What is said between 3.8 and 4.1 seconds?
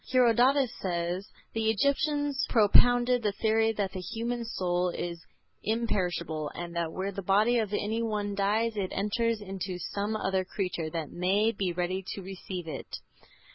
the